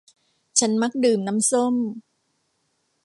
[0.59, 1.75] ฉันมักดื่มน้ำส้ม